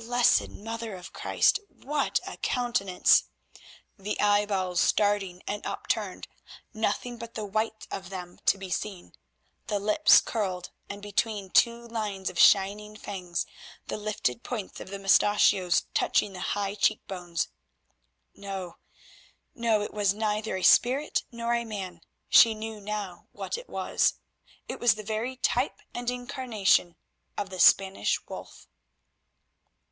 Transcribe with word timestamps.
Blessed 0.00 0.48
Mother 0.50 0.94
of 0.94 1.12
Christ! 1.12 1.60
what 1.68 2.18
a 2.26 2.38
countenance! 2.38 3.24
The 3.98 4.18
eyeballs 4.20 4.80
starting 4.80 5.42
and 5.46 5.66
upturned, 5.66 6.28
nothing 6.72 7.18
but 7.18 7.34
the 7.34 7.44
white 7.44 7.86
of 7.90 8.08
them 8.08 8.38
to 8.46 8.56
be 8.56 8.70
seen; 8.70 9.12
the 9.66 9.78
lips 9.78 10.22
curled, 10.22 10.70
and, 10.88 11.02
between, 11.02 11.50
two 11.50 11.86
lines 11.86 12.30
of 12.30 12.38
shining 12.38 12.96
fangs; 12.96 13.44
the 13.88 13.98
lifted 13.98 14.42
points 14.42 14.80
of 14.80 14.88
the 14.88 14.98
mustachios 14.98 15.84
touching 15.92 16.32
the 16.32 16.40
high 16.40 16.74
cheekbones. 16.74 17.48
No—no, 18.34 19.82
it 19.82 19.92
was 19.92 20.14
neither 20.14 20.56
a 20.56 20.62
spirit 20.62 21.24
nor 21.30 21.52
a 21.54 21.66
man, 21.66 22.00
she 22.30 22.54
knew 22.54 22.80
now 22.80 23.26
what 23.32 23.58
it 23.58 23.68
was; 23.68 24.14
it 24.68 24.80
was 24.80 24.94
the 24.94 25.02
very 25.02 25.36
type 25.36 25.80
and 25.92 26.08
incarnation 26.10 26.96
of 27.36 27.50
the 27.50 27.60
Spanish 27.60 28.24
Wolf. 28.26 28.68